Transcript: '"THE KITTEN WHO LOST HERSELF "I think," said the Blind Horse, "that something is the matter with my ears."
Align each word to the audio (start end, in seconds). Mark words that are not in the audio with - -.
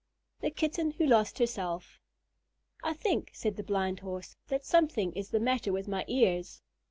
'"THE 0.41 0.49
KITTEN 0.49 0.93
WHO 0.97 1.05
LOST 1.05 1.37
HERSELF 1.37 1.99
"I 2.81 2.93
think," 2.95 3.29
said 3.35 3.55
the 3.55 3.61
Blind 3.61 3.99
Horse, 3.99 4.35
"that 4.47 4.65
something 4.65 5.13
is 5.13 5.29
the 5.29 5.39
matter 5.39 5.71
with 5.71 5.87
my 5.87 6.05
ears." 6.07 6.63